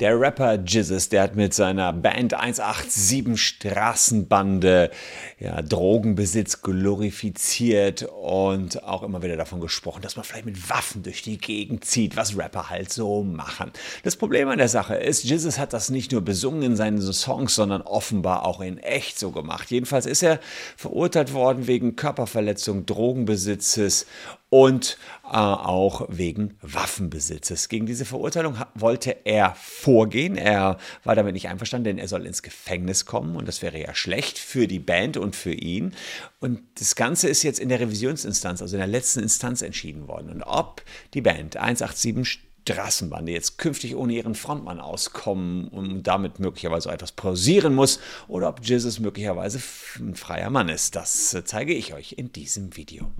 Der 0.00 0.18
Rapper 0.18 0.54
Jizzes, 0.54 1.08
der 1.08 1.22
hat 1.22 1.36
mit 1.36 1.54
seiner 1.54 1.92
Band 1.92 2.34
187 2.34 3.38
Straßenbande 3.40 4.90
ja, 5.38 5.62
Drogenbesitz 5.62 6.62
glorifiziert 6.62 8.02
und 8.02 8.82
auch 8.82 9.04
immer 9.04 9.22
wieder 9.22 9.36
davon 9.36 9.60
gesprochen, 9.60 10.02
dass 10.02 10.16
man 10.16 10.24
vielleicht 10.24 10.46
mit 10.46 10.68
Waffen 10.68 11.04
durch 11.04 11.22
die 11.22 11.38
Gegend 11.38 11.84
zieht, 11.84 12.16
was 12.16 12.36
Rapper 12.36 12.70
halt 12.70 12.92
so 12.92 13.22
machen. 13.22 13.70
Das 14.02 14.16
Problem 14.16 14.48
an 14.48 14.58
der 14.58 14.68
Sache 14.68 14.96
ist, 14.96 15.22
Jizzes 15.22 15.60
hat 15.60 15.72
das 15.72 15.90
nicht 15.90 16.10
nur 16.10 16.22
besungen 16.22 16.62
in 16.62 16.76
seinen 16.76 17.00
Songs, 17.00 17.54
sondern 17.54 17.82
offenbar 17.82 18.46
auch 18.46 18.60
in 18.60 18.78
echt 18.78 19.16
so 19.16 19.30
gemacht. 19.30 19.70
Jedenfalls 19.70 20.06
ist 20.06 20.24
er 20.24 20.40
verurteilt 20.76 21.32
worden 21.32 21.68
wegen 21.68 21.94
Körperverletzung, 21.94 22.84
Drogenbesitzes 22.84 24.06
und 24.54 24.98
äh, 25.24 25.30
auch 25.30 26.06
wegen 26.10 26.56
Waffenbesitzes. 26.62 27.68
Gegen 27.68 27.86
diese 27.86 28.04
Verurteilung 28.04 28.56
wollte 28.76 29.16
er 29.24 29.56
vorgehen. 29.56 30.36
Er 30.36 30.78
war 31.02 31.16
damit 31.16 31.34
nicht 31.34 31.48
einverstanden, 31.48 31.86
denn 31.86 31.98
er 31.98 32.06
soll 32.06 32.24
ins 32.24 32.40
Gefängnis 32.40 33.04
kommen 33.04 33.34
und 33.34 33.48
das 33.48 33.62
wäre 33.62 33.80
ja 33.80 33.96
schlecht 33.96 34.38
für 34.38 34.68
die 34.68 34.78
Band 34.78 35.16
und 35.16 35.34
für 35.34 35.52
ihn. 35.52 35.92
Und 36.38 36.60
das 36.78 36.94
Ganze 36.94 37.26
ist 37.26 37.42
jetzt 37.42 37.58
in 37.58 37.68
der 37.68 37.80
Revisionsinstanz, 37.80 38.62
also 38.62 38.76
in 38.76 38.78
der 38.78 38.86
letzten 38.86 39.24
Instanz 39.24 39.60
entschieden 39.60 40.06
worden. 40.06 40.30
Und 40.30 40.44
ob 40.44 40.84
die 41.14 41.20
Band 41.20 41.56
187 41.56 42.40
Straßenbande 42.62 43.32
jetzt 43.32 43.58
künftig 43.58 43.96
ohne 43.96 44.12
ihren 44.12 44.36
Frontmann 44.36 44.78
auskommen 44.78 45.66
und 45.66 46.04
damit 46.04 46.38
möglicherweise 46.38 46.92
etwas 46.92 47.10
pausieren 47.10 47.74
muss 47.74 47.98
oder 48.28 48.48
ob 48.48 48.64
Jesus 48.64 49.00
möglicherweise 49.00 49.60
ein 49.98 50.14
freier 50.14 50.50
Mann 50.50 50.68
ist, 50.68 50.94
das 50.94 51.36
zeige 51.44 51.74
ich 51.74 51.92
euch 51.92 52.12
in 52.12 52.32
diesem 52.32 52.76
Video. 52.76 53.10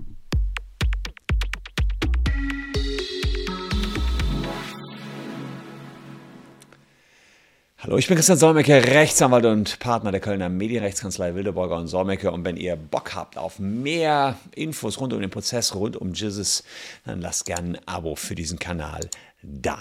Hallo, 7.85 7.99
ich 7.99 8.07
bin 8.07 8.15
Christian 8.15 8.39
Solmecke, 8.39 8.83
Rechtsanwalt 8.83 9.45
und 9.45 9.77
Partner 9.77 10.11
der 10.11 10.19
Kölner 10.19 10.49
Medienrechtskanzlei 10.49 11.35
Wildeborger 11.35 11.77
und 11.77 11.85
Solmecke. 11.85 12.31
Und 12.31 12.43
wenn 12.43 12.57
ihr 12.57 12.75
Bock 12.75 13.13
habt 13.13 13.37
auf 13.37 13.59
mehr 13.59 14.39
Infos 14.55 14.99
rund 14.99 15.13
um 15.13 15.21
den 15.21 15.29
Prozess, 15.29 15.75
rund 15.75 15.95
um 15.95 16.13
Jizzes, 16.13 16.63
dann 17.05 17.21
lasst 17.21 17.45
gerne 17.45 17.77
ein 17.77 17.87
Abo 17.87 18.15
für 18.15 18.33
diesen 18.33 18.57
Kanal 18.57 19.07
da. 19.43 19.77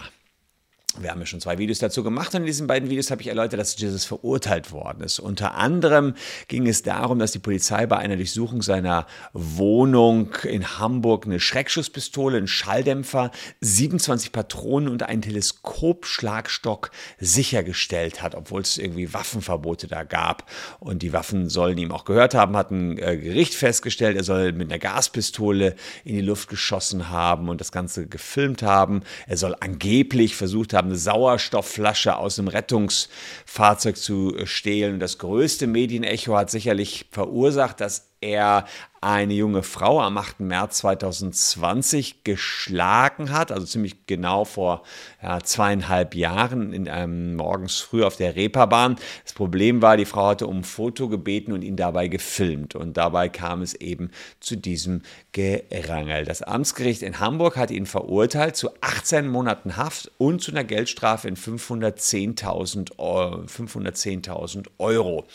Wir 1.01 1.11
haben 1.11 1.21
ja 1.21 1.27
schon 1.27 1.41
zwei 1.41 1.59
Videos 1.59 1.79
dazu 1.79 2.05
gemacht 2.05 2.35
und 2.35 2.43
in 2.43 2.47
diesen 2.47 2.67
beiden 2.69 2.89
Videos 2.89 3.11
habe 3.11 3.21
ich 3.21 3.29
erläutert, 3.29 3.59
dass 3.59 3.77
Jesus 3.79 4.05
verurteilt 4.05 4.71
worden 4.71 5.03
ist. 5.03 5.19
Unter 5.19 5.55
anderem 5.55 6.15
ging 6.47 6.69
es 6.69 6.83
darum, 6.83 7.19
dass 7.19 7.33
die 7.33 7.41
Polizei 7.41 7.87
bei 7.87 7.97
einer 7.97 8.17
Durchsuchung 8.17 8.63
seiner 8.63 9.07
Wohnung 9.33 10.35
in 10.45 10.79
Hamburg 10.79 11.27
eine 11.27 11.41
Schreckschusspistole, 11.41 12.37
einen 12.37 12.47
Schalldämpfer, 12.47 13.33
27 13.61 14.31
Patronen 14.31 14.89
und 14.89 15.03
einen 15.03 15.23
Teleskopschlagstock 15.23 16.91
sichergestellt 17.19 18.23
hat, 18.23 18.37
obwohl 18.37 18.61
es 18.61 18.79
irgendwie 18.79 19.13
Waffenverbote 19.13 19.89
da 19.89 20.05
gab. 20.05 20.49
Und 20.79 21.03
die 21.03 21.13
Waffen 21.13 21.49
sollen 21.49 21.79
ihm 21.79 21.91
auch 21.91 22.05
gehört 22.05 22.35
haben, 22.35 22.57
hat 22.57 22.71
ein 22.71 22.99
äh, 22.99 23.17
Gericht 23.17 23.55
festgestellt, 23.55 24.17
er 24.17 24.25
soll 24.25 24.53
mit 24.53 24.71
einer 24.71 24.79
Gaspistole 24.79 25.75
in 26.05 26.15
die 26.15 26.21
Luft 26.21 26.49
geschossen 26.49 27.09
haben 27.09 27.49
und 27.49 27.61
das 27.61 27.73
Ganze 27.73 28.07
gefilmt 28.07 28.63
haben. 28.63 29.03
Er 29.27 29.37
soll 29.37 29.57
angeblich 29.59 30.37
versucht 30.37 30.73
haben, 30.73 30.84
haben, 30.85 30.91
eine 30.91 30.99
Sauerstoffflasche 30.99 32.17
aus 32.17 32.39
einem 32.39 32.49
Rettungsfahrzeug 32.49 33.97
zu 33.97 34.37
stehlen. 34.45 35.01
Das 35.01 35.19
größte 35.19 35.67
Medienecho 35.67 36.37
hat 36.37 36.51
sicherlich 36.51 37.07
verursacht, 37.11 37.81
dass 37.81 38.11
er 38.21 38.67
eine 39.05 39.35
junge 39.35 39.63
Frau 39.63 40.01
am 40.01 40.17
8. 40.17 40.41
März 40.41 40.79
2020 40.79 42.25
geschlagen 42.25 43.31
hat, 43.31 43.53
also 43.53 43.67
ziemlich 43.67 44.07
genau 44.07 44.45
vor 44.45 44.83
ja, 45.23 45.41
zweieinhalb 45.41 46.15
Jahren, 46.15 46.73
in 46.73 46.89
einem, 46.89 47.37
morgens 47.37 47.81
früh 47.81 48.03
auf 48.03 48.17
der 48.17 48.35
Reeperbahn. 48.35 48.97
Das 49.23 49.35
Problem 49.35 49.83
war, 49.83 49.99
die 49.99 50.07
Frau 50.07 50.29
hatte 50.29 50.47
um 50.47 50.59
ein 50.59 50.65
Foto 50.65 51.09
gebeten 51.09 51.53
und 51.53 51.63
ihn 51.63 51.77
dabei 51.77 52.09
gefilmt. 52.09 52.75
Und 52.75 52.97
dabei 52.97 53.29
kam 53.29 53.61
es 53.61 53.75
eben 53.75 54.11
zu 54.41 54.57
diesem 54.57 55.03
Gerangel. 55.33 56.25
Das 56.25 56.41
Amtsgericht 56.41 57.03
in 57.03 57.21
Hamburg 57.21 57.57
hat 57.57 57.71
ihn 57.71 57.87
verurteilt 57.87 58.57
zu 58.57 58.71
18 58.81 59.29
Monaten 59.29 59.77
Haft 59.77 60.11
und 60.17 60.41
zu 60.41 60.51
einer 60.51 60.65
Geldstrafe 60.65 61.29
in 61.29 61.37
510.000 61.37 62.99
Euro. 62.99 63.47
510 63.47 64.23
Euro. 64.79 65.27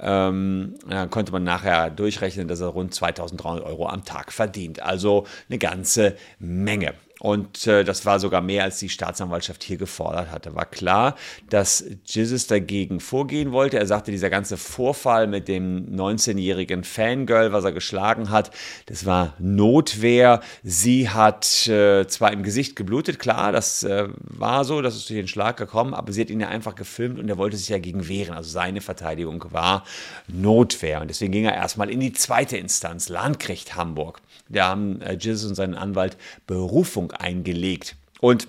Ähm, 0.00 0.74
konnte 1.10 1.30
man 1.30 1.44
nachher 1.44 1.90
durchrechnen, 1.90 2.48
dass 2.48 2.60
er 2.60 2.68
rund 2.68 2.94
2300 3.12 3.64
Euro 3.66 3.86
am 3.88 4.04
Tag 4.04 4.32
verdient. 4.32 4.80
Also 4.80 5.26
eine 5.48 5.58
ganze 5.58 6.16
Menge. 6.38 6.94
Und 7.24 7.66
äh, 7.66 7.84
das 7.84 8.04
war 8.04 8.20
sogar 8.20 8.42
mehr, 8.42 8.64
als 8.64 8.80
die 8.80 8.90
Staatsanwaltschaft 8.90 9.62
hier 9.64 9.78
gefordert 9.78 10.30
hatte. 10.30 10.54
War 10.54 10.66
klar, 10.66 11.14
dass 11.48 11.82
Jesus 12.04 12.48
dagegen 12.48 13.00
vorgehen 13.00 13.50
wollte. 13.50 13.78
Er 13.78 13.86
sagte, 13.86 14.10
dieser 14.10 14.28
ganze 14.28 14.58
Vorfall 14.58 15.26
mit 15.26 15.48
dem 15.48 15.96
19-jährigen 15.96 16.84
Fangirl, 16.84 17.50
was 17.50 17.64
er 17.64 17.72
geschlagen 17.72 18.28
hat, 18.28 18.50
das 18.84 19.06
war 19.06 19.32
Notwehr. 19.38 20.42
Sie 20.62 21.08
hat 21.08 21.66
äh, 21.66 22.06
zwar 22.08 22.30
im 22.30 22.42
Gesicht 22.42 22.76
geblutet, 22.76 23.18
klar, 23.18 23.52
das 23.52 23.82
äh, 23.84 24.06
war 24.18 24.66
so, 24.66 24.82
das 24.82 24.94
ist 24.94 25.08
durch 25.08 25.20
den 25.20 25.28
Schlag 25.28 25.56
gekommen, 25.56 25.94
aber 25.94 26.12
sie 26.12 26.20
hat 26.20 26.28
ihn 26.28 26.40
ja 26.40 26.48
einfach 26.48 26.74
gefilmt 26.74 27.18
und 27.18 27.30
er 27.30 27.38
wollte 27.38 27.56
sich 27.56 27.70
ja 27.70 27.78
gegen 27.78 28.06
wehren. 28.06 28.34
Also 28.34 28.50
seine 28.50 28.82
Verteidigung 28.82 29.46
war 29.48 29.84
Notwehr. 30.28 31.00
Und 31.00 31.08
deswegen 31.08 31.32
ging 31.32 31.46
er 31.46 31.54
erstmal 31.54 31.88
in 31.88 32.00
die 32.00 32.12
zweite 32.12 32.58
Instanz, 32.58 33.08
Landgericht 33.08 33.76
Hamburg. 33.76 34.20
Da 34.50 34.68
haben 34.68 35.00
äh, 35.00 35.16
Jesus 35.18 35.48
und 35.48 35.54
sein 35.54 35.74
Anwalt 35.74 36.18
Berufung 36.46 37.13
eingelegt. 37.20 37.96
Und 38.20 38.48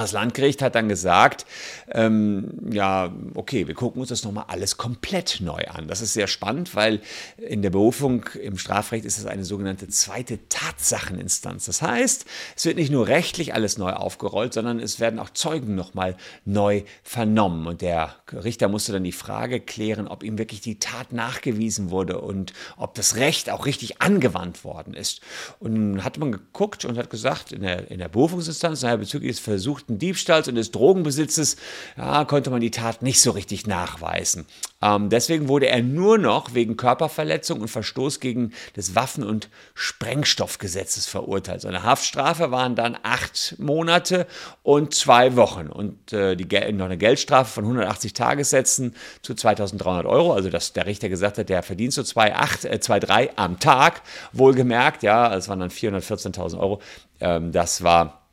das 0.00 0.12
Landgericht 0.12 0.62
hat 0.62 0.74
dann 0.74 0.88
gesagt, 0.88 1.46
ähm, 1.90 2.50
ja, 2.70 3.12
okay, 3.34 3.66
wir 3.66 3.74
gucken 3.74 4.00
uns 4.00 4.10
das 4.10 4.24
nochmal 4.24 4.44
alles 4.48 4.76
komplett 4.76 5.40
neu 5.40 5.62
an. 5.68 5.88
Das 5.88 6.00
ist 6.00 6.12
sehr 6.12 6.26
spannend, 6.26 6.74
weil 6.74 7.00
in 7.36 7.62
der 7.62 7.70
Berufung 7.70 8.24
im 8.40 8.58
Strafrecht 8.58 9.04
ist 9.04 9.18
es 9.18 9.26
eine 9.26 9.44
sogenannte 9.44 9.88
zweite 9.88 10.38
Tatsacheninstanz. 10.48 11.66
Das 11.66 11.82
heißt, 11.82 12.26
es 12.56 12.64
wird 12.64 12.76
nicht 12.76 12.90
nur 12.90 13.08
rechtlich 13.08 13.54
alles 13.54 13.78
neu 13.78 13.92
aufgerollt, 13.92 14.52
sondern 14.52 14.80
es 14.80 15.00
werden 15.00 15.18
auch 15.18 15.30
Zeugen 15.30 15.74
nochmal 15.74 16.16
neu 16.44 16.82
vernommen. 17.02 17.66
Und 17.66 17.80
der 17.80 18.14
Richter 18.32 18.68
musste 18.68 18.92
dann 18.92 19.04
die 19.04 19.12
Frage 19.12 19.60
klären, 19.60 20.08
ob 20.08 20.22
ihm 20.22 20.38
wirklich 20.38 20.60
die 20.60 20.78
Tat 20.78 21.12
nachgewiesen 21.12 21.90
wurde 21.90 22.20
und 22.20 22.52
ob 22.76 22.94
das 22.94 23.16
Recht 23.16 23.50
auch 23.50 23.66
richtig 23.66 24.00
angewandt 24.00 24.64
worden 24.64 24.94
ist. 24.94 25.20
Und 25.60 25.74
dann 25.74 26.04
hat 26.04 26.18
man 26.18 26.32
geguckt 26.32 26.84
und 26.84 26.98
hat 26.98 27.10
gesagt, 27.10 27.52
in 27.52 27.62
der, 27.62 27.90
in 27.90 27.98
der 27.98 28.08
Berufungsinstanz, 28.08 28.82
naja, 28.82 28.96
bezüglich 28.96 29.32
des 29.32 29.40
Versuchs, 29.40 29.84
versuchten 29.88 29.98
Diebstahls 29.98 30.48
und 30.48 30.54
des 30.54 30.70
Drogenbesitzes 30.70 31.56
ja, 31.96 32.24
konnte 32.24 32.50
man 32.50 32.60
die 32.60 32.70
Tat 32.70 33.02
nicht 33.02 33.20
so 33.20 33.30
richtig 33.30 33.66
nachweisen. 33.66 34.46
Ähm, 34.80 35.08
deswegen 35.08 35.48
wurde 35.48 35.68
er 35.68 35.82
nur 35.82 36.18
noch 36.18 36.54
wegen 36.54 36.76
Körperverletzung 36.76 37.60
und 37.60 37.68
Verstoß 37.68 38.20
gegen 38.20 38.52
das 38.74 38.94
Waffen- 38.94 39.24
und 39.24 39.48
Sprengstoffgesetzes 39.74 41.06
verurteilt. 41.06 41.62
Seine 41.62 41.82
Haftstrafe 41.82 42.50
waren 42.50 42.76
dann 42.76 42.96
acht 43.02 43.56
Monate 43.58 44.26
und 44.62 44.94
zwei 44.94 45.34
Wochen 45.36 45.66
und 45.66 46.12
äh, 46.12 46.36
die, 46.36 46.46
noch 46.72 46.84
eine 46.84 46.98
Geldstrafe 46.98 47.50
von 47.50 47.64
180 47.64 48.12
Tagessätzen 48.12 48.94
zu 49.22 49.34
2300 49.34 50.06
Euro. 50.06 50.32
Also, 50.32 50.50
dass 50.50 50.72
der 50.72 50.86
Richter 50.86 51.08
gesagt 51.08 51.38
hat, 51.38 51.48
der 51.48 51.62
verdient 51.62 51.92
so 51.92 52.02
2,8, 52.02 52.68
äh, 52.68 52.76
2,3 52.76 53.30
am 53.36 53.58
Tag. 53.58 54.02
Wohlgemerkt, 54.32 55.02
ja, 55.02 55.34
es 55.34 55.48
waren 55.48 55.60
dann 55.60 55.70
414.000 55.70 56.58
Euro. 56.58 56.80
Ähm, 57.20 57.50
das 57.50 57.82
war 57.82 58.27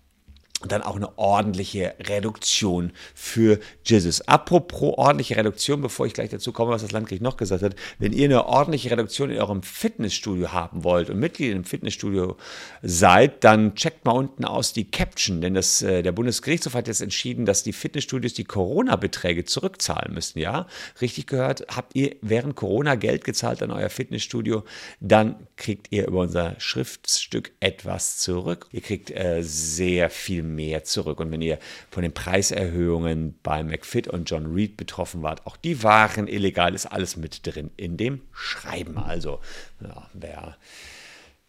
dann 0.71 0.81
auch 0.81 0.95
eine 0.95 1.17
ordentliche 1.17 1.95
Reduktion 1.99 2.91
für 3.13 3.59
Jesus. 3.85 4.21
Apropos 4.27 4.93
ordentliche 4.97 5.37
Reduktion, 5.37 5.81
bevor 5.81 6.05
ich 6.05 6.13
gleich 6.13 6.29
dazu 6.29 6.51
komme, 6.51 6.71
was 6.71 6.81
das 6.81 6.91
Landgericht 6.91 7.21
noch 7.21 7.37
gesagt 7.37 7.63
hat, 7.63 7.75
wenn 7.99 8.13
ihr 8.13 8.25
eine 8.25 8.45
ordentliche 8.45 8.91
Reduktion 8.91 9.29
in 9.29 9.39
eurem 9.39 9.63
Fitnessstudio 9.63 10.51
haben 10.51 10.83
wollt 10.83 11.09
und 11.09 11.19
Mitglied 11.19 11.51
im 11.51 11.63
Fitnessstudio 11.63 12.37
seid, 12.81 13.43
dann 13.43 13.75
checkt 13.75 14.05
mal 14.05 14.11
unten 14.11 14.45
aus 14.45 14.73
die 14.73 14.89
Caption, 14.89 15.41
denn 15.41 15.53
das, 15.53 15.81
äh, 15.81 16.03
der 16.03 16.11
Bundesgerichtshof 16.11 16.73
hat 16.73 16.87
jetzt 16.87 17.01
entschieden, 17.01 17.45
dass 17.45 17.63
die 17.63 17.73
Fitnessstudios 17.73 18.33
die 18.33 18.43
Corona-Beträge 18.43 19.45
zurückzahlen 19.45 20.13
müssen. 20.13 20.39
Ja, 20.39 20.67
richtig 21.01 21.27
gehört, 21.27 21.65
habt 21.75 21.95
ihr 21.95 22.15
während 22.21 22.55
Corona 22.55 22.95
Geld 22.95 23.23
gezahlt 23.23 23.61
an 23.61 23.71
euer 23.71 23.89
Fitnessstudio, 23.89 24.63
dann 24.99 25.35
kriegt 25.57 25.87
ihr 25.91 26.07
über 26.07 26.21
unser 26.21 26.59
Schriftstück 26.59 27.51
etwas 27.59 28.17
zurück. 28.17 28.67
Ihr 28.71 28.81
kriegt 28.81 29.11
äh, 29.11 29.41
sehr 29.41 30.09
viel 30.09 30.43
mehr 30.43 30.54
mehr 30.55 30.83
zurück. 30.83 31.19
Und 31.19 31.31
wenn 31.31 31.41
ihr 31.41 31.59
von 31.89 32.03
den 32.03 32.13
Preiserhöhungen 32.13 33.37
bei 33.43 33.63
McFit 33.63 34.07
und 34.07 34.29
John 34.29 34.53
Reed 34.53 34.77
betroffen 34.77 35.21
wart, 35.21 35.45
auch 35.45 35.57
die 35.57 35.83
waren 35.83 36.27
illegal, 36.27 36.73
ist 36.73 36.85
alles 36.85 37.17
mit 37.17 37.45
drin 37.45 37.71
in 37.77 37.97
dem 37.97 38.21
Schreiben. 38.31 38.97
Also, 38.97 39.39
ja, 39.81 40.09
wer 40.13 40.57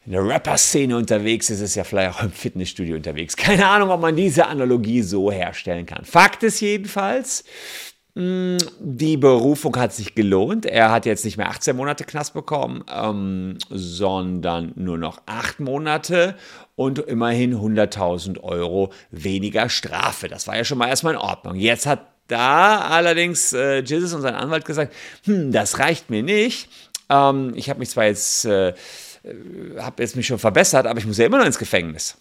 in 0.05 0.13
der 0.13 0.25
Rapper-Szene 0.25 0.97
unterwegs 0.97 1.51
ist, 1.51 1.61
ist 1.61 1.75
ja 1.75 1.83
vielleicht 1.83 2.17
auch 2.17 2.23
im 2.23 2.31
Fitnessstudio 2.31 2.95
unterwegs. 2.95 3.37
Keine 3.37 3.67
Ahnung, 3.67 3.91
ob 3.91 4.01
man 4.01 4.15
diese 4.15 4.47
Analogie 4.47 5.03
so 5.03 5.33
herstellen 5.33 5.85
kann. 5.85 6.05
Fakt 6.05 6.45
ist 6.45 6.61
jedenfalls, 6.61 7.45
die 8.19 9.19
Berufung 9.19 9.77
hat 9.77 9.93
sich 9.93 10.15
gelohnt. 10.15 10.65
Er 10.65 10.91
hat 10.91 11.05
jetzt 11.05 11.27
nicht 11.27 11.37
mehr 11.37 11.51
18 11.51 11.77
Monate 11.77 12.05
Knast 12.05 12.33
bekommen, 12.33 12.83
ähm, 12.91 13.59
sondern 13.69 14.73
nur 14.75 14.97
noch 14.97 15.21
8 15.27 15.61
Monate 15.61 16.35
und 16.77 16.99
immerhin 16.99 17.55
100.000 17.55 18.41
Euro 18.41 18.91
weniger 19.11 19.69
Strafe. 19.69 20.29
Das 20.29 20.47
war 20.47 20.57
ja 20.57 20.65
schon 20.65 20.79
mal 20.79 20.89
erstmal 20.89 21.13
in 21.13 21.21
Ordnung. 21.21 21.57
Jetzt 21.57 21.85
hat 21.85 22.07
da 22.27 22.81
allerdings 22.89 23.53
äh, 23.53 23.81
Jesus 23.81 24.15
und 24.15 24.23
sein 24.23 24.35
Anwalt 24.35 24.65
gesagt, 24.65 24.95
hm, 25.25 25.53
das 25.53 25.79
reicht 25.79 26.09
mir 26.09 26.23
nicht. 26.23 26.71
Ähm, 27.11 27.53
ich 27.55 27.69
habe 27.69 27.81
mich 27.81 27.91
zwar 27.91 28.07
jetzt, 28.07 28.47
äh, 28.47 28.71
äh 28.71 28.75
habe 29.79 30.03
jetzt 30.03 30.17
mich 30.17 30.27
schon 30.27 30.39
verbessert, 30.39 30.87
aber 30.87 30.99
ich 30.99 31.07
muss 31.07 31.19
ja 31.19 31.27
immer 31.27 31.39
noch 31.39 31.47
ins 31.47 31.59
Gefängnis. 31.59 32.17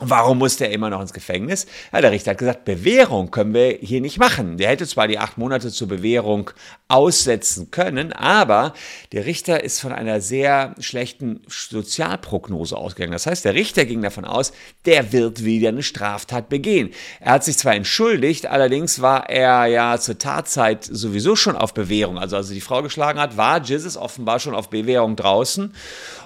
Warum 0.00 0.38
musste 0.38 0.64
er 0.64 0.72
immer 0.72 0.90
noch 0.90 1.00
ins 1.00 1.12
Gefängnis? 1.12 1.66
Ja, 1.92 2.00
der 2.00 2.10
Richter 2.10 2.32
hat 2.32 2.38
gesagt, 2.38 2.64
Bewährung 2.64 3.30
können 3.30 3.54
wir 3.54 3.78
hier 3.80 4.00
nicht 4.00 4.18
machen. 4.18 4.56
Der 4.56 4.70
hätte 4.70 4.88
zwar 4.88 5.06
die 5.06 5.20
acht 5.20 5.38
Monate 5.38 5.70
zur 5.70 5.86
Bewährung 5.86 6.50
aussetzen 6.88 7.70
können, 7.70 8.12
aber 8.12 8.74
der 9.12 9.24
Richter 9.24 9.62
ist 9.62 9.80
von 9.80 9.92
einer 9.92 10.20
sehr 10.20 10.74
schlechten 10.80 11.42
Sozialprognose 11.46 12.76
ausgegangen. 12.76 13.12
Das 13.12 13.26
heißt, 13.26 13.44
der 13.44 13.54
Richter 13.54 13.84
ging 13.84 14.02
davon 14.02 14.24
aus, 14.24 14.52
der 14.84 15.12
wird 15.12 15.44
wieder 15.44 15.68
eine 15.68 15.84
Straftat 15.84 16.48
begehen. 16.48 16.90
Er 17.20 17.34
hat 17.34 17.44
sich 17.44 17.56
zwar 17.56 17.76
entschuldigt, 17.76 18.46
allerdings 18.46 19.00
war 19.00 19.30
er 19.30 19.66
ja 19.66 20.00
zur 20.00 20.18
Tatzeit 20.18 20.82
sowieso 20.82 21.36
schon 21.36 21.54
auf 21.54 21.72
Bewährung. 21.72 22.18
Also 22.18 22.34
als 22.34 22.48
er 22.48 22.54
die 22.54 22.60
Frau 22.60 22.82
geschlagen 22.82 23.20
hat, 23.20 23.36
war 23.36 23.62
Jesus 23.62 23.96
offenbar 23.96 24.40
schon 24.40 24.56
auf 24.56 24.70
Bewährung 24.70 25.14
draußen. 25.14 25.72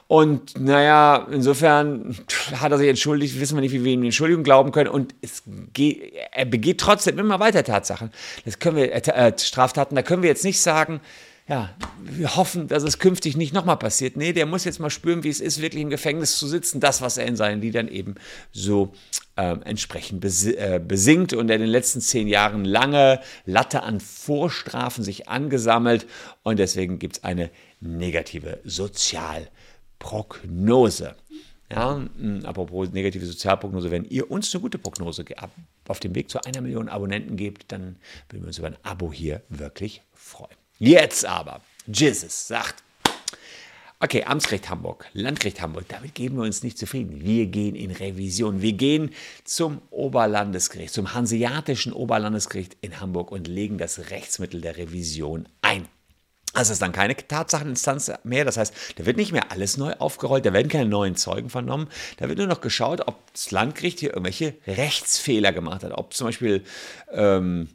Und 0.09 0.59
naja, 0.59 1.29
insofern 1.31 2.17
hat 2.55 2.73
er 2.73 2.79
sich 2.79 2.89
entschuldigt, 2.89 3.39
wissen 3.39 3.57
wir 3.57 3.61
nicht, 3.61 3.73
wie 3.73 3.85
wir 3.85 3.93
ihm 3.93 4.01
die 4.01 4.09
Entschuldigung 4.09 4.43
glauben 4.43 4.73
können. 4.73 4.89
Und 4.89 5.15
es 5.21 5.43
geht, 5.75 6.15
er 6.33 6.47
begeht 6.47 6.81
trotzdem 6.81 7.19
immer 7.19 7.41
weiter 7.41 7.63
Tatsachen. 7.63 8.11
Das 8.47 8.59
können 8.59 8.79
wir, 8.79 8.91
äh, 8.91 9.33
Straftaten, 9.39 9.95
da 9.95 10.03
können 10.03 10.23
wir 10.23 10.31
jetzt 10.31 10.45
nicht 10.45 10.61
sagen, 10.61 11.01
ja, 11.47 11.75
wir 12.03 12.37
hoffen, 12.37 12.69
dass 12.69 12.83
es 12.83 12.99
künftig 12.99 13.37
nicht 13.37 13.53
nochmal 13.53 13.77
passiert. 13.77 14.17
Nee, 14.17 14.33
der 14.33 14.47
muss 14.47 14.65
jetzt 14.65 14.81
mal 14.81 14.91
spüren, 14.91 15.25
wie 15.25 15.29
es 15.29 15.41
ist, 15.41 15.61
wirklich 15.61 15.83
im 15.83 15.91
Gefängnis 15.91 16.39
zu 16.39 16.47
sitzen. 16.47 16.81
Das, 16.81 17.03
was 17.03 17.19
er 17.19 17.27
in 17.27 17.37
seinen 17.37 17.61
Liedern 17.61 17.89
eben 17.89 18.15
so 18.51 18.95
äh, 19.37 19.57
entsprechend 19.65 20.25
äh, 20.25 20.81
besingt 20.83 21.35
und 21.35 21.51
er 21.51 21.57
in 21.57 21.63
den 21.63 21.71
letzten 21.71 22.01
zehn 22.01 22.29
Jahren 22.29 22.65
lange 22.65 23.21
Latte 23.45 23.83
an 23.83 24.01
Vorstrafen 24.01 25.05
sich 25.05 25.29
angesammelt. 25.29 26.07
Und 26.43 26.59
deswegen 26.59 26.99
gibt 26.99 27.19
es 27.19 27.25
eine 27.25 27.51
negative 27.81 28.61
Sozial- 28.65 29.49
Prognose. 29.99 31.15
Ja, 31.71 31.97
hm, 31.97 32.47
apropos 32.47 32.91
negative 32.93 33.27
Sozialprognose, 33.27 33.91
wenn 33.91 34.05
ihr 34.05 34.31
uns 34.31 34.55
eine 34.55 34.63
gute 34.63 34.79
Prognose 34.79 35.25
auf 35.87 36.01
dem 36.01 36.15
Weg 36.15 36.31
zu 36.31 36.43
einer 36.43 36.63
Million 36.63 36.89
Abonnenten 36.89 37.37
gebt, 37.37 37.71
dann 37.71 37.97
würden 38.31 38.43
wir 38.43 38.49
uns 38.49 38.59
über 38.59 38.69
ein 38.69 38.77
Abo 38.83 39.13
hier 39.13 39.43
wirklich 39.51 40.03
freuen. 40.15 40.57
Jetzt 40.79 41.27
aber, 41.27 41.61
Jesus 41.87 42.47
sagt, 42.49 42.83
okay, 44.01 44.25
Amtsgericht 44.25 44.71
Hamburg, 44.71 45.07
Landgericht 45.13 45.61
Hamburg, 45.61 45.87
damit 45.89 46.15
geben 46.15 46.37
wir 46.37 46.45
uns 46.45 46.63
nicht 46.63 46.79
zufrieden. 46.79 47.21
Wir 47.23 47.47
gehen 47.47 47.75
in 47.75 47.91
Revision. 47.91 48.63
Wir 48.63 48.73
gehen 48.73 49.11
zum 49.45 49.83
Oberlandesgericht, 49.91 50.95
zum 50.95 51.15
Hanseatischen 51.15 51.93
Oberlandesgericht 51.93 52.77
in 52.81 53.01
Hamburg 53.01 53.31
und 53.31 53.49
legen 53.49 53.77
das 53.77 54.11
Rechtsmittel 54.11 54.61
der 54.61 54.77
Revision 54.77 55.49
ein. 55.63 55.87
Also 56.55 56.73
ist 56.73 56.83
dann 56.83 56.93
keine 56.93 57.17
Tatsacheninstanz 57.17 58.11
mehr. 58.25 58.45
Das 58.45 58.57
heißt, 58.57 58.75
da 58.97 59.07
wird 59.07 59.17
nicht 59.17 59.33
mehr 59.33 59.53
alles 59.53 59.77
neu 59.77 59.93
aufgerollt, 59.99 60.47
da 60.47 60.53
werden 60.53 60.69
keine 60.69 60.89
neuen 60.89 61.17
Zeugen 61.17 61.51
vernommen. 61.51 61.89
Da 62.17 62.29
wird 62.29 62.39
nur 62.39 62.47
noch 62.47 62.61
geschaut, 62.61 63.07
ob 63.07 63.17
das 63.33 63.51
Landgericht 63.51 64.01
hier 64.01 64.11
irgendwelche 64.11 64.55
Rechtsfehler 64.67 65.53
gemacht 65.53 65.85
hat. 65.85 65.93
Ob 65.93 66.15
zum 66.15 66.29
Beispiel 66.29 66.65
ähm, 67.13 67.69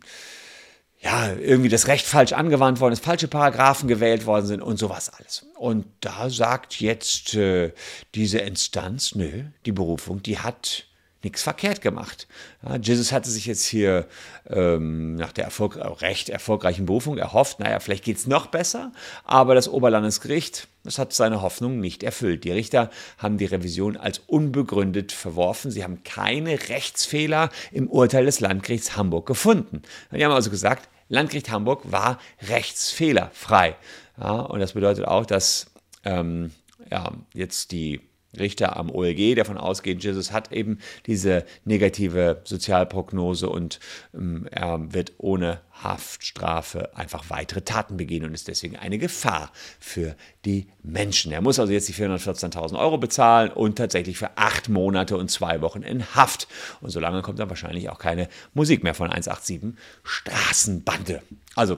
ja, 1.04 1.34
irgendwie 1.34 1.70
das 1.70 1.88
Recht 1.88 2.06
falsch 2.06 2.32
angewandt 2.32 2.80
worden 2.80 2.94
ist, 2.94 3.04
falsche 3.04 3.28
Paragraphen 3.28 3.90
gewählt 3.90 4.26
worden 4.26 4.46
sind 4.46 4.62
und 4.62 4.78
sowas 4.78 5.10
alles. 5.10 5.46
Und 5.56 5.86
da 6.00 6.30
sagt 6.30 6.80
jetzt 6.80 7.36
äh, 7.36 7.74
diese 8.16 8.40
Instanz, 8.40 9.14
nö, 9.14 9.44
die 9.66 9.74
Berufung, 9.74 10.24
die 10.24 10.40
hat 10.40 10.86
nichts 11.24 11.42
verkehrt 11.42 11.82
gemacht. 11.82 12.28
Ja, 12.68 12.78
Jesus 12.78 13.12
hatte 13.12 13.30
sich 13.30 13.46
jetzt 13.46 13.66
hier 13.66 14.08
ähm, 14.50 15.16
nach 15.16 15.32
der 15.32 15.46
Erfolg, 15.46 15.78
recht 16.02 16.30
erfolgreichen 16.30 16.86
Berufung 16.86 17.18
erhofft, 17.18 17.60
naja, 17.60 17.80
vielleicht 17.80 18.04
geht 18.04 18.18
es 18.18 18.28
noch 18.28 18.48
besser, 18.48 18.92
aber 19.24 19.56
das 19.56 19.68
Oberlandesgericht, 19.68 20.68
das 20.84 21.00
hat 21.00 21.14
seine 21.14 21.42
Hoffnung 21.42 21.80
nicht 21.80 22.04
erfüllt. 22.04 22.44
Die 22.44 22.52
Richter 22.52 22.90
haben 23.18 23.38
die 23.38 23.46
Revision 23.46 23.96
als 23.96 24.20
unbegründet 24.28 25.14
verworfen. 25.14 25.72
Sie 25.72 25.84
haben 25.84 26.04
keine 26.04 26.70
Rechtsfehler 26.70 27.50
im 27.72 27.88
Urteil 27.88 28.26
des 28.26 28.42
Landgerichts 28.42 28.98
Hamburg 28.98 29.26
gefunden. 29.26 29.82
Die 30.12 30.24
haben 30.24 30.34
also 30.34 30.50
gesagt, 30.50 30.90
Landgericht 31.08 31.52
Hamburg 31.52 31.92
war 31.92 32.20
rechtsfehlerfrei. 32.50 33.76
Ja, 34.20 34.42
und 34.42 34.60
das 34.60 34.74
bedeutet 34.74 35.06
auch, 35.06 35.26
dass 35.26 35.68
ähm, 36.04 36.52
ja, 36.92 37.12
jetzt 37.34 37.72
die 37.72 38.02
Richter 38.38 38.78
am 38.78 38.90
OLG 38.90 39.36
davon 39.36 39.58
ausgehen, 39.58 40.00
Jesus 40.00 40.32
hat 40.32 40.52
eben 40.52 40.80
diese 41.06 41.46
negative 41.66 42.42
Sozialprognose 42.44 43.50
und 43.50 43.80
ähm, 44.14 44.48
er 44.52 44.94
wird 44.94 45.14
ohne 45.18 45.62
Haftstrafe 45.72 46.96
einfach 46.96 47.30
weitere 47.30 47.62
Taten 47.62 47.98
begehen 47.98 48.24
und 48.24 48.34
ist 48.34 48.48
deswegen 48.48 48.76
eine 48.76 48.98
Gefahr 48.98 49.52
für 49.80 50.16
die 50.46 50.68
Menschen. 50.84 51.32
Er 51.32 51.42
muss 51.42 51.60
also 51.60 51.74
jetzt 51.74 51.88
die 51.90 51.94
414.000 51.94 52.78
Euro 52.78 52.98
bezahlen 52.98 53.52
und 53.52 53.78
tatsächlich 53.78 54.18
für 54.18 54.38
acht 54.38 54.70
Monate 54.70 55.18
und 55.18 55.30
zwei 55.30 55.62
Wochen 55.62 55.82
in 55.82 56.16
Haft. 56.16 56.48
Und 56.82 56.92
solange 56.92 57.22
kommt 57.22 57.40
dann 57.40 57.50
wahrscheinlich 57.50 57.90
auch 57.90 57.98
keine 57.98 58.30
Musik 58.54 58.84
mehr 58.84 58.94
von 58.94 59.10
187 59.10 59.74
Straßenbande. 60.04 61.22
Also 61.56 61.78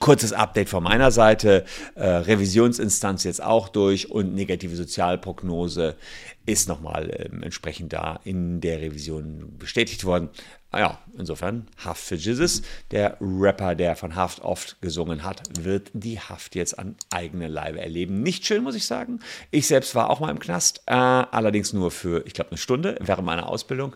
Kurzes 0.00 0.32
Update 0.32 0.68
von 0.68 0.82
meiner 0.82 1.10
Seite. 1.10 1.64
Äh, 1.94 2.06
Revisionsinstanz 2.06 3.24
jetzt 3.24 3.42
auch 3.42 3.68
durch 3.68 4.10
und 4.10 4.34
negative 4.34 4.76
Sozialprognose 4.76 5.96
ist 6.46 6.68
nochmal 6.68 7.10
äh, 7.10 7.28
entsprechend 7.42 7.92
da 7.92 8.20
in 8.24 8.60
der 8.60 8.80
Revision 8.80 9.56
bestätigt 9.58 10.04
worden. 10.04 10.28
Ah 10.70 10.80
ja, 10.80 10.98
insofern 11.16 11.68
Haft 11.84 12.02
für 12.02 12.16
Jesus. 12.16 12.62
Der 12.90 13.16
Rapper, 13.20 13.74
der 13.74 13.94
von 13.94 14.16
Haft 14.16 14.40
oft 14.40 14.80
gesungen 14.82 15.22
hat, 15.22 15.42
wird 15.60 15.90
die 15.94 16.18
Haft 16.18 16.56
jetzt 16.56 16.78
an 16.78 16.96
eigene 17.10 17.46
Leibe 17.46 17.80
erleben. 17.80 18.22
Nicht 18.22 18.44
schön, 18.44 18.64
muss 18.64 18.74
ich 18.74 18.86
sagen. 18.86 19.20
Ich 19.50 19.68
selbst 19.68 19.94
war 19.94 20.10
auch 20.10 20.20
mal 20.20 20.30
im 20.30 20.40
Knast, 20.40 20.82
äh, 20.86 20.94
allerdings 20.94 21.72
nur 21.72 21.90
für, 21.90 22.26
ich 22.26 22.34
glaube, 22.34 22.50
eine 22.50 22.58
Stunde 22.58 22.96
während 23.00 23.24
meiner 23.24 23.48
Ausbildung. 23.48 23.94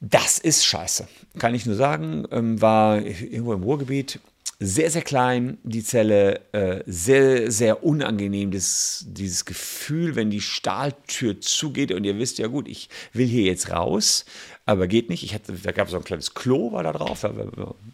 Das 0.00 0.38
ist 0.38 0.64
scheiße, 0.64 1.08
kann 1.38 1.54
ich 1.54 1.66
nur 1.66 1.74
sagen. 1.74 2.24
Ähm, 2.30 2.60
war 2.60 3.00
irgendwo 3.00 3.52
im 3.52 3.62
Ruhrgebiet 3.62 4.20
sehr, 4.60 4.90
sehr 4.90 5.02
klein, 5.02 5.58
die 5.62 5.84
Zelle, 5.84 6.40
äh, 6.52 6.82
sehr, 6.84 7.50
sehr 7.52 7.84
unangenehm, 7.84 8.50
das, 8.50 9.04
dieses 9.06 9.44
Gefühl, 9.44 10.16
wenn 10.16 10.30
die 10.30 10.40
Stahltür 10.40 11.40
zugeht 11.40 11.92
und 11.92 12.02
ihr 12.02 12.18
wisst, 12.18 12.38
ja 12.38 12.48
gut, 12.48 12.66
ich 12.66 12.88
will 13.12 13.26
hier 13.26 13.44
jetzt 13.44 13.70
raus, 13.70 14.24
aber 14.66 14.88
geht 14.88 15.10
nicht. 15.10 15.22
Ich 15.22 15.32
hatte, 15.32 15.52
da 15.52 15.70
gab 15.70 15.86
es 15.86 15.92
so 15.92 15.96
ein 15.96 16.04
kleines 16.04 16.34
Klo, 16.34 16.72
war 16.72 16.82
da 16.82 16.92
drauf, 16.92 17.20
da, 17.20 17.32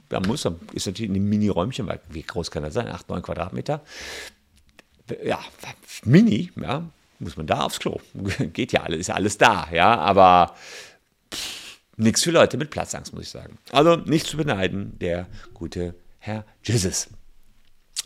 da 0.09 0.21
muss, 0.21 0.49
ist 0.73 0.87
natürlich 0.87 1.11
ein 1.11 1.29
Mini-Räumchen, 1.29 1.87
weil 1.87 2.01
wie 2.09 2.23
groß 2.23 2.51
kann 2.51 2.63
das 2.63 2.73
sein? 2.73 2.89
8, 2.89 3.11
9 3.11 3.23
Quadratmeter. 3.23 3.83
Ja, 5.23 5.41
mini, 6.05 6.51
ja, 6.59 6.89
muss 7.19 7.37
man 7.37 7.47
da 7.47 7.61
aufs 7.61 7.79
Klo. 7.79 8.01
Geht 8.55 8.73
ja 8.73 8.85
alles, 8.85 9.01
ist 9.01 9.09
ja 9.09 9.17
alles 9.17 9.37
da, 9.37 9.69
ja, 9.71 9.99
aber 9.99 10.57
nichts 11.99 12.23
für 12.23 12.31
Leute 12.31 12.57
mit 12.57 12.71
Platzangst, 12.71 13.13
muss 13.13 13.25
ich 13.25 13.29
sagen. 13.29 13.59
Also 13.71 13.97
nicht 13.97 14.27
zu 14.27 14.39
beneiden, 14.39 14.99
der 14.99 15.27
gute 15.53 15.95
Herr 16.25 16.47
Jesus. 16.63 17.09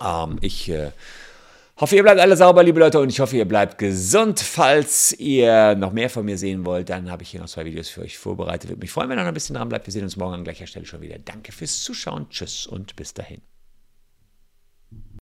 Ähm, 0.05 0.39
ich 0.41 0.69
äh, 0.69 0.91
hoffe, 1.77 1.95
ihr 1.95 2.03
bleibt 2.03 2.21
alle 2.21 2.37
sauber, 2.37 2.65
liebe 2.65 2.81
Leute, 2.81 2.99
und 2.99 3.11
ich 3.11 3.21
hoffe, 3.21 3.37
ihr 3.37 3.47
bleibt 3.47 3.79
gesund. 3.79 4.41
Falls 4.41 5.13
ihr 5.13 5.77
noch 5.77 5.93
mehr 5.93 6.11
von 6.11 6.25
mir 6.25 6.37
sehen 6.37 6.67
wollt, 6.67 6.91
dann 6.91 7.13
habe 7.13 7.23
ich 7.23 7.31
hier 7.31 7.41
noch 7.41 7.49
zwei 7.49 7.65
Videos 7.65 7.89
für 7.89 8.01
euch 8.01 8.19
vorbereitet. 8.19 8.71
Würde 8.71 8.81
mich 8.81 8.91
freuen, 8.91 9.09
wenn 9.09 9.19
ihr 9.19 9.23
noch 9.23 9.29
ein 9.29 9.35
bisschen 9.35 9.55
dran 9.55 9.69
bleibt. 9.69 9.87
Wir 9.87 9.93
sehen 9.93 10.03
uns 10.03 10.17
morgen 10.17 10.35
an 10.35 10.43
gleicher 10.43 10.67
Stelle 10.67 10.85
schon 10.85 11.01
wieder. 11.01 11.17
Danke 11.21 11.53
fürs 11.53 11.81
Zuschauen. 11.85 12.29
Tschüss 12.29 12.67
und 12.67 12.97
bis 12.97 13.15
dahin. 13.15 13.41